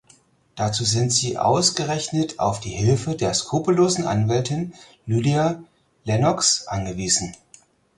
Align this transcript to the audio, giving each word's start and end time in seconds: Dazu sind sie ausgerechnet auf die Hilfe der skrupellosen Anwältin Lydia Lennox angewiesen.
Dazu 0.55 0.83
sind 0.83 1.13
sie 1.13 1.37
ausgerechnet 1.37 2.39
auf 2.39 2.59
die 2.59 2.71
Hilfe 2.71 3.13
der 3.15 3.35
skrupellosen 3.35 4.07
Anwältin 4.07 4.73
Lydia 5.05 5.63
Lennox 6.05 6.65
angewiesen. 6.65 7.35